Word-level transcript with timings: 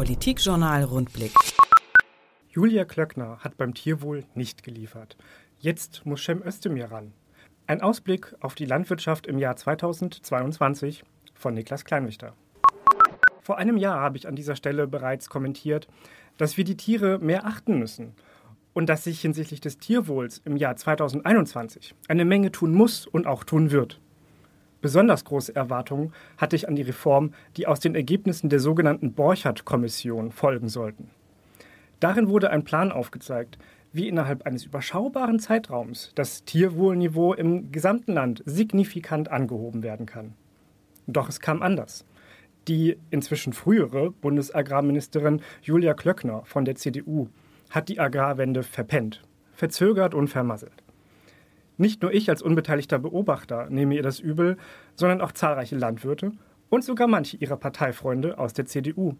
Politikjournal 0.00 0.84
Rundblick. 0.84 1.34
Julia 2.48 2.86
Klöckner 2.86 3.36
hat 3.40 3.58
beim 3.58 3.74
Tierwohl 3.74 4.24
nicht 4.34 4.62
geliefert. 4.62 5.18
Jetzt 5.58 6.06
muss 6.06 6.24
Cem 6.24 6.42
Özdemir 6.42 6.90
ran. 6.90 7.12
Ein 7.66 7.82
Ausblick 7.82 8.34
auf 8.40 8.54
die 8.54 8.64
Landwirtschaft 8.64 9.26
im 9.26 9.36
Jahr 9.36 9.56
2022 9.56 11.04
von 11.34 11.52
Niklas 11.52 11.84
Kleinwichter. 11.84 12.32
Vor 13.42 13.58
einem 13.58 13.76
Jahr 13.76 14.00
habe 14.00 14.16
ich 14.16 14.26
an 14.26 14.36
dieser 14.36 14.56
Stelle 14.56 14.86
bereits 14.86 15.28
kommentiert, 15.28 15.86
dass 16.38 16.56
wir 16.56 16.64
die 16.64 16.78
Tiere 16.78 17.18
mehr 17.18 17.44
achten 17.44 17.78
müssen 17.78 18.14
und 18.72 18.86
dass 18.86 19.04
sich 19.04 19.20
hinsichtlich 19.20 19.60
des 19.60 19.76
Tierwohls 19.76 20.40
im 20.46 20.56
Jahr 20.56 20.76
2021 20.76 21.94
eine 22.08 22.24
Menge 22.24 22.52
tun 22.52 22.72
muss 22.72 23.06
und 23.06 23.26
auch 23.26 23.44
tun 23.44 23.70
wird. 23.70 24.00
Besonders 24.80 25.24
große 25.24 25.54
Erwartungen 25.54 26.12
hatte 26.38 26.56
ich 26.56 26.68
an 26.68 26.76
die 26.76 26.82
Reform, 26.82 27.32
die 27.56 27.66
aus 27.66 27.80
den 27.80 27.94
Ergebnissen 27.94 28.48
der 28.48 28.60
sogenannten 28.60 29.12
Borchardt-Kommission 29.12 30.30
folgen 30.30 30.68
sollten. 30.68 31.10
Darin 32.00 32.28
wurde 32.28 32.50
ein 32.50 32.64
Plan 32.64 32.90
aufgezeigt, 32.90 33.58
wie 33.92 34.08
innerhalb 34.08 34.46
eines 34.46 34.64
überschaubaren 34.64 35.38
Zeitraums 35.38 36.12
das 36.14 36.44
Tierwohlniveau 36.44 37.34
im 37.34 37.72
gesamten 37.72 38.12
Land 38.12 38.42
signifikant 38.46 39.30
angehoben 39.30 39.82
werden 39.82 40.06
kann. 40.06 40.34
Doch 41.06 41.28
es 41.28 41.40
kam 41.40 41.60
anders. 41.62 42.06
Die 42.68 42.96
inzwischen 43.10 43.52
frühere 43.52 44.10
Bundesagrarministerin 44.10 45.42
Julia 45.62 45.94
Klöckner 45.94 46.42
von 46.44 46.64
der 46.64 46.76
CDU 46.76 47.28
hat 47.70 47.88
die 47.88 48.00
Agrarwende 48.00 48.62
verpennt, 48.62 49.22
verzögert 49.52 50.14
und 50.14 50.28
vermasselt. 50.28 50.82
Nicht 51.80 52.02
nur 52.02 52.12
ich 52.12 52.28
als 52.28 52.42
unbeteiligter 52.42 52.98
Beobachter 52.98 53.70
nehme 53.70 53.94
ihr 53.94 54.02
das 54.02 54.20
übel, 54.20 54.58
sondern 54.96 55.22
auch 55.22 55.32
zahlreiche 55.32 55.76
Landwirte 55.76 56.32
und 56.68 56.84
sogar 56.84 57.08
manche 57.08 57.38
ihrer 57.38 57.56
Parteifreunde 57.56 58.36
aus 58.36 58.52
der 58.52 58.66
CDU. 58.66 59.14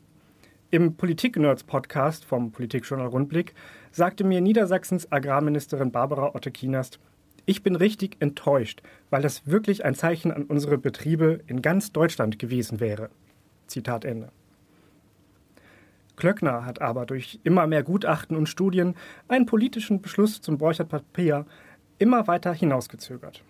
Im 0.70 0.94
Politik-Nerds-Podcast 0.94 2.26
vom 2.26 2.52
Politikjournal 2.52 3.06
Rundblick 3.06 3.54
sagte 3.92 4.24
mir 4.24 4.42
Niedersachsens 4.42 5.10
Agrarministerin 5.10 5.90
Barbara 5.90 6.34
Otte-Kienast, 6.34 7.00
ich 7.46 7.62
bin 7.62 7.76
richtig 7.76 8.18
enttäuscht, 8.20 8.82
weil 9.08 9.22
das 9.22 9.46
wirklich 9.46 9.86
ein 9.86 9.94
Zeichen 9.94 10.30
an 10.30 10.44
unsere 10.44 10.76
Betriebe 10.76 11.40
in 11.46 11.62
ganz 11.62 11.92
Deutschland 11.92 12.38
gewesen 12.38 12.78
wäre. 12.78 13.08
Zitat 13.68 14.04
Ende. 14.04 14.32
Klöckner 16.16 16.66
hat 16.66 16.82
aber 16.82 17.06
durch 17.06 17.40
immer 17.42 17.66
mehr 17.66 17.82
Gutachten 17.82 18.36
und 18.36 18.50
Studien 18.50 18.94
einen 19.28 19.46
politischen 19.46 20.02
Beschluss 20.02 20.42
zum 20.42 20.58
Borchert-Papier 20.58 21.46
immer 22.00 22.26
weiter 22.26 22.52
hinausgezögert. 22.52 23.44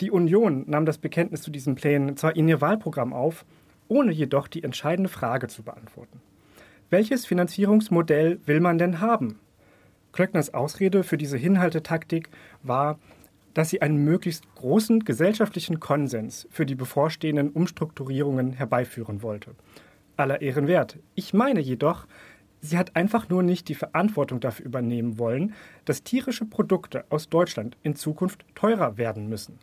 Die 0.00 0.10
Union 0.10 0.64
nahm 0.66 0.86
das 0.86 0.98
Bekenntnis 0.98 1.42
zu 1.42 1.50
diesen 1.50 1.74
Plänen 1.74 2.16
zwar 2.16 2.34
in 2.34 2.48
ihr 2.48 2.60
Wahlprogramm 2.60 3.12
auf, 3.12 3.44
ohne 3.86 4.12
jedoch 4.12 4.48
die 4.48 4.64
entscheidende 4.64 5.10
Frage 5.10 5.46
zu 5.48 5.62
beantworten. 5.62 6.20
Welches 6.88 7.26
Finanzierungsmodell 7.26 8.40
will 8.46 8.60
man 8.60 8.78
denn 8.78 9.00
haben? 9.00 9.38
Klöckners 10.12 10.54
Ausrede 10.54 11.04
für 11.04 11.18
diese 11.18 11.36
Hinhaltetaktik 11.36 12.30
war, 12.62 12.98
dass 13.54 13.68
sie 13.68 13.82
einen 13.82 14.04
möglichst 14.04 14.52
großen 14.54 15.04
gesellschaftlichen 15.04 15.80
Konsens 15.80 16.48
für 16.50 16.66
die 16.66 16.74
bevorstehenden 16.74 17.50
Umstrukturierungen 17.50 18.52
herbeiführen 18.52 19.22
wollte. 19.22 19.54
Aller 20.16 20.40
Ehren 20.40 20.66
wert. 20.66 20.98
Ich 21.14 21.34
meine 21.34 21.60
jedoch, 21.60 22.06
Sie 22.60 22.76
hat 22.76 22.94
einfach 22.94 23.28
nur 23.28 23.42
nicht 23.42 23.68
die 23.68 23.74
Verantwortung 23.74 24.40
dafür 24.40 24.66
übernehmen 24.66 25.18
wollen, 25.18 25.54
dass 25.86 26.02
tierische 26.02 26.44
Produkte 26.44 27.04
aus 27.08 27.28
Deutschland 27.28 27.76
in 27.82 27.96
Zukunft 27.96 28.44
teurer 28.54 28.98
werden 28.98 29.28
müssen. 29.28 29.58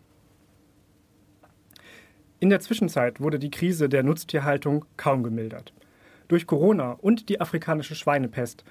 In 2.39 2.49
der 2.49 2.59
Zwischenzeit 2.59 3.19
wurde 3.19 3.39
die 3.39 3.51
Krise 3.51 3.89
der 3.89 4.03
Nutztierhaltung 4.03 4.85
kaum 4.95 5.23
gemildert. 5.23 5.73
Durch 6.27 6.45
Corona 6.45 6.91
und 6.91 7.29
die 7.29 7.39
afrikanische 7.39 7.95
Schweinepest 7.95 8.63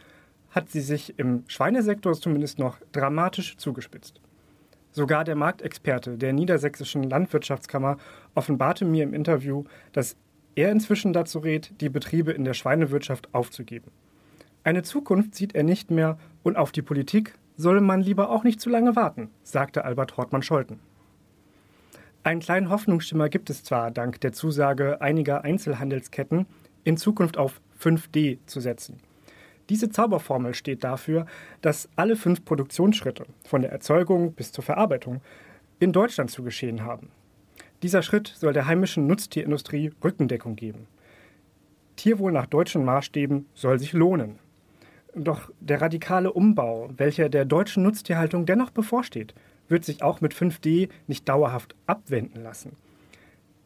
hat 0.51 0.71
sie 0.71 0.81
sich 0.81 1.19
im 1.19 1.45
Schweinesektor 1.49 2.15
zumindest 2.15 2.59
noch 2.59 2.79
dramatisch 2.93 3.57
zugespitzt. 3.57 4.21
Sogar 4.93 5.25
der 5.25 5.37
Marktexperte 5.37 6.17
der 6.17 6.33
Niedersächsischen 6.33 7.03
Landwirtschaftskammer 7.03 7.99
offenbarte 8.35 8.85
mir 8.85 9.03
im 9.03 9.15
Interview, 9.15 9.65
dass 9.93 10.17
er 10.55 10.73
inzwischen 10.73 11.13
dazu 11.13 11.41
rät, 11.41 11.73
die 11.81 11.91
Betriebe 11.91 12.33
in 12.33 12.45
der 12.45 12.55
Schweinewirtschaft 12.55 13.35
aufzugeben. 13.35 13.91
Eine 14.67 14.83
Zukunft 14.83 15.37
sieht 15.37 15.55
er 15.55 15.63
nicht 15.63 15.93
mehr 15.93 16.19
und 16.43 16.57
auf 16.57 16.73
die 16.73 16.83
Politik 16.83 17.39
solle 17.57 17.81
man 17.81 18.01
lieber 18.01 18.31
auch 18.31 18.43
nicht 18.43 18.61
zu 18.61 18.69
lange 18.69 18.97
warten, 18.97 19.31
sagte 19.45 19.85
Albert 19.85 20.17
Hortmann-Scholten. 20.17 20.81
Einen 22.25 22.41
kleinen 22.41 22.69
Hoffnungsschimmer 22.69 23.29
gibt 23.29 23.49
es 23.49 23.63
zwar 23.63 23.93
dank 23.93 24.21
der 24.23 24.33
Zusage 24.33 25.01
einiger 25.01 25.45
Einzelhandelsketten, 25.45 26.47
in 26.83 26.97
Zukunft 26.97 27.39
auf 27.39 27.61
5D 27.81 28.39
zu 28.47 28.59
setzen. 28.59 28.99
Diese 29.69 29.89
Zauberformel 29.89 30.53
steht 30.53 30.83
dafür, 30.83 31.27
dass 31.61 31.89
alle 31.95 32.17
fünf 32.17 32.45
Produktionsschritte, 32.45 33.25
von 33.45 33.63
der 33.63 33.71
Erzeugung 33.71 34.33
bis 34.33 34.51
zur 34.51 34.65
Verarbeitung, 34.65 35.21
in 35.79 35.93
Deutschland 35.93 36.33
zu 36.33 36.43
geschehen 36.43 36.83
haben. 36.83 37.11
Dieser 37.85 38.03
Schritt 38.03 38.35
soll 38.37 38.53
der 38.53 38.67
heimischen 38.67 39.07
Nutztierindustrie 39.07 39.93
Rückendeckung 40.03 40.57
geben. 40.57 40.89
Tierwohl 41.95 42.33
nach 42.33 42.47
deutschen 42.47 42.85
Maßstäben 42.85 43.47
soll 43.55 43.79
sich 43.79 43.93
lohnen. 43.93 44.41
Doch 45.19 45.51
der 45.61 45.81
radikale 45.81 46.31
Umbau, 46.31 46.91
welcher 46.95 47.31
der 47.31 47.47
deutschen 47.47 47.83
Nutztierhaltung 47.83 48.45
dennoch 48.45 48.71
bevorsteht, 48.71 49.35
wird 49.67 49.83
sich 49.83 50.03
auch 50.03 50.21
mit 50.21 50.35
5D 50.35 50.91
nicht 51.07 51.27
dauerhaft 51.27 51.75
abwenden 51.87 52.43
lassen. 52.43 52.77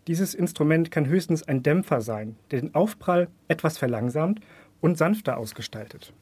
Dieses 0.07 0.33
Instrument 0.33 0.93
kann 0.93 1.07
höchstens 1.07 1.43
ein 1.43 1.65
Dämpfer 1.65 2.03
sein, 2.03 2.37
der 2.53 2.61
den 2.61 2.77
Aufprall 2.77 3.27
etwas 3.49 3.79
verlangsamt 3.79 4.41
und 4.81 4.97
sanfter 4.97 5.39
ausgestaltet. 5.39 6.13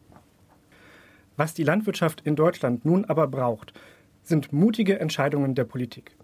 Was 1.36 1.52
die 1.52 1.62
Landwirtschaft 1.62 2.22
in 2.24 2.34
Deutschland 2.34 2.86
nun 2.86 3.04
aber 3.04 3.28
braucht, 3.28 3.74
sind 4.22 4.54
mutige 4.54 4.98
Entscheidungen 4.98 5.54
der 5.54 5.64
Politik. 5.64 6.16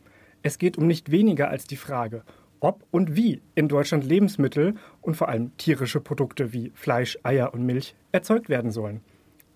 Es 0.42 0.56
geht 0.56 0.78
um 0.78 0.86
nicht 0.86 1.10
weniger 1.10 1.50
als 1.50 1.66
die 1.66 1.76
Frage, 1.76 2.22
ob 2.64 2.84
und 2.90 3.14
wie 3.14 3.42
in 3.54 3.68
Deutschland 3.68 4.04
Lebensmittel 4.04 4.74
und 5.02 5.16
vor 5.16 5.28
allem 5.28 5.56
tierische 5.58 6.00
Produkte 6.00 6.52
wie 6.52 6.72
Fleisch, 6.74 7.18
Eier 7.22 7.52
und 7.52 7.64
Milch 7.64 7.94
erzeugt 8.10 8.48
werden 8.48 8.70
sollen 8.70 9.02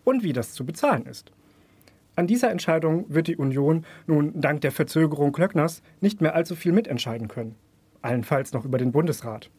und 0.04 0.22
wie 0.22 0.32
das 0.32 0.52
zu 0.52 0.66
bezahlen 0.66 1.06
ist. 1.06 1.32
An 2.16 2.26
dieser 2.26 2.50
Entscheidung 2.50 3.06
wird 3.08 3.28
die 3.28 3.36
Union 3.36 3.86
nun 4.06 4.40
dank 4.40 4.60
der 4.60 4.72
Verzögerung 4.72 5.32
Klöckners 5.32 5.82
nicht 6.00 6.20
mehr 6.20 6.34
allzu 6.34 6.54
viel 6.54 6.72
mitentscheiden 6.72 7.28
können, 7.28 7.54
allenfalls 8.02 8.52
noch 8.52 8.64
über 8.64 8.76
den 8.76 8.92
Bundesrat. 8.92 9.50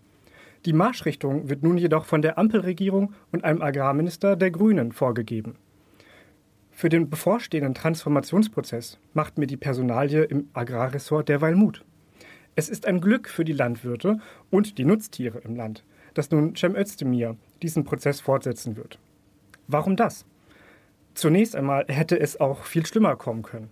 Die 0.66 0.74
Marschrichtung 0.74 1.50
wird 1.50 1.64
nun 1.64 1.78
jedoch 1.78 2.06
von 2.06 2.22
der 2.22 2.38
Ampelregierung 2.38 3.14
und 3.32 3.46
einem 3.46 3.62
Agrarminister 3.62 4.36
der 4.36 4.52
Grünen 4.52 4.92
vorgegeben. 4.92 5.56
Für 6.70 6.90
den 6.90 7.10
bevorstehenden 7.10 7.74
Transformationsprozess 7.74 9.00
macht 9.14 9.38
mir 9.38 9.48
die 9.48 9.58
Personalie 9.58 10.24
im 10.24 10.50
Agrarressort 10.54 11.30
derweil 11.30 11.56
Mut. 11.56 11.84
Es 12.56 12.70
ist 12.70 12.86
ein 12.86 13.02
Glück 13.02 13.30
für 13.30 13.46
die 13.46 13.54
Landwirte 13.54 14.20
und 14.50 14.78
die 14.78 14.86
Nutztiere 14.86 15.40
im 15.40 15.56
Land, 15.56 15.84
dass 16.14 16.32
nun 16.32 16.56
Cem 16.56 16.76
Özdemir 16.76 17.38
diesen 17.62 17.84
Prozess 17.84 18.20
fortsetzen 18.20 18.76
wird. 18.76 19.00
Warum 19.68 19.96
das? 19.96 20.26
Zunächst 21.14 21.56
einmal 21.56 21.86
hätte 21.88 22.20
es 22.20 22.40
auch 22.40 22.64
viel 22.64 22.86
schlimmer 22.86 23.16
kommen 23.16 23.44
können. 23.44 23.70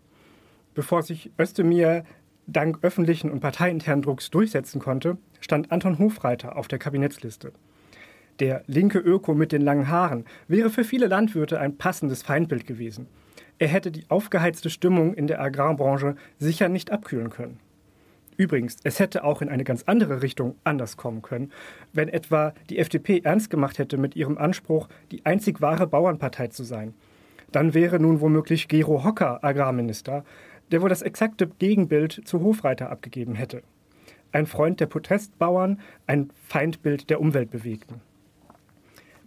Bevor 0.74 1.02
sich 1.02 1.32
Özdemir 1.40 2.04
dank 2.46 2.80
öffentlichen 2.82 3.32
und 3.32 3.40
parteiinternen 3.40 4.02
Drucks 4.02 4.30
durchsetzen 4.30 4.80
konnte, 4.80 5.18
stand 5.40 5.72
Anton 5.72 6.00
Hofreiter 6.00 6.56
auf 6.56 6.68
der 6.68 6.80
Kabinettsliste. 6.80 7.52
Der 8.40 8.64
linke 8.68 9.00
Öko 9.00 9.34
mit 9.34 9.52
den 9.52 9.62
langen 9.62 9.88
Haaren 9.88 10.26
wäre 10.48 10.70
für 10.70 10.84
viele 10.84 11.08
Landwirte 11.08 11.60
ein 11.60 11.78
passendes 11.78 12.22
Feindbild 12.22 12.68
gewesen. 12.68 13.08
Er 13.60 13.68
hätte 13.68 13.92
die 13.92 14.06
aufgeheizte 14.10 14.70
Stimmung 14.70 15.16
in 15.16 15.28
der 15.28 15.42
Agrarbranche 15.42 16.16
sicher 16.38 16.70
nicht 16.70 16.92
abkühlen 16.92 17.32
können. 17.32 17.60
Übrigens, 18.38 18.78
es 18.84 19.00
hätte 19.00 19.24
auch 19.24 19.42
in 19.42 19.50
eine 19.50 19.64
ganz 19.64 19.84
andere 19.84 20.22
Richtung 20.22 20.56
anders 20.64 20.96
kommen 20.96 21.24
können, 21.24 21.52
wenn 21.92 22.08
etwa 22.08 22.54
die 22.70 22.78
FDP 22.78 23.22
ernst 23.24 23.50
gemacht 23.50 23.80
hätte 23.80 23.98
mit 23.98 24.16
ihrem 24.16 24.38
Anspruch, 24.38 24.88
die 25.12 25.26
einzig 25.26 25.60
wahre 25.60 25.88
Bauernpartei 25.88 26.48
zu 26.48 26.64
sein. 26.64 26.94
Dann 27.52 27.74
wäre 27.74 28.00
nun 28.00 28.22
womöglich 28.22 28.68
Gero 28.68 29.04
Hocker 29.04 29.44
Agrarminister, 29.44 30.24
der 30.72 30.82
wohl 30.82 30.90
das 30.90 31.02
exakte 31.02 31.48
Gegenbild 31.48 32.22
zu 32.26 32.42
Hofreiter 32.42 32.92
abgegeben 32.92 33.34
hätte. 33.34 33.64
Ein 34.32 34.46
Freund 34.46 34.80
der 34.80 34.86
Protestbauern, 34.86 35.80
ein 36.06 36.30
Feindbild 36.48 37.10
der 37.10 37.20
Umweltbewegten. 37.20 38.02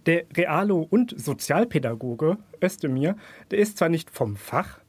Der 0.06 0.24
Realo- 0.36 0.86
und 0.88 1.18
Sozialpädagoge 1.18 2.38
Özdemir, 2.62 3.16
der 3.50 3.58
ist 3.58 3.78
zwar 3.78 3.88
nicht 3.88 4.10
vom 4.10 4.36
Fach, 4.36 4.80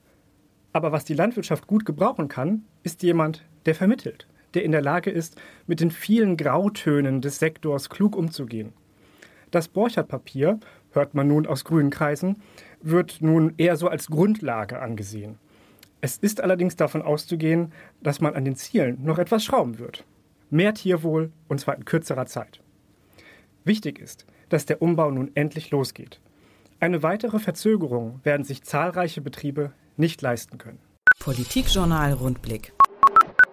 aber 0.73 0.91
was 0.91 1.05
die 1.05 1.13
Landwirtschaft 1.13 1.67
gut 1.67 1.85
gebrauchen 1.85 2.27
kann, 2.27 2.63
ist 2.83 3.03
jemand, 3.03 3.43
der 3.65 3.75
vermittelt, 3.75 4.27
der 4.53 4.63
in 4.63 4.71
der 4.71 4.81
Lage 4.81 5.09
ist, 5.09 5.39
mit 5.67 5.79
den 5.79 5.91
vielen 5.91 6.37
Grautönen 6.37 7.21
des 7.21 7.39
Sektors 7.39 7.89
klug 7.89 8.15
umzugehen. 8.15 8.73
Das 9.51 9.67
Borchert-Papier, 9.67 10.59
hört 10.91 11.13
man 11.13 11.27
nun 11.27 11.45
aus 11.45 11.63
grünen 11.63 11.89
Kreisen, 11.89 12.41
wird 12.81 13.21
nun 13.21 13.53
eher 13.57 13.75
so 13.75 13.87
als 13.87 14.07
Grundlage 14.07 14.79
angesehen. 14.79 15.37
Es 16.01 16.17
ist 16.17 16.41
allerdings 16.41 16.75
davon 16.75 17.01
auszugehen, 17.01 17.71
dass 18.01 18.21
man 18.21 18.33
an 18.33 18.43
den 18.43 18.55
Zielen 18.55 19.03
noch 19.03 19.19
etwas 19.19 19.43
schrauben 19.43 19.77
wird. 19.77 20.03
Mehr 20.49 20.73
Tierwohl 20.73 21.31
und 21.47 21.59
zwar 21.59 21.75
in 21.75 21.85
kürzerer 21.85 22.25
Zeit. 22.25 22.61
Wichtig 23.63 23.99
ist, 23.99 24.25
dass 24.49 24.65
der 24.65 24.81
Umbau 24.81 25.11
nun 25.11 25.31
endlich 25.35 25.69
losgeht. 25.69 26.19
Eine 26.79 27.03
weitere 27.03 27.37
Verzögerung 27.37 28.19
werden 28.23 28.43
sich 28.43 28.63
zahlreiche 28.63 29.21
Betriebe 29.21 29.71
nicht 29.97 30.21
leisten 30.21 30.57
können. 30.57 30.79
Politikjournal 31.19 32.13
Rundblick. 32.13 32.73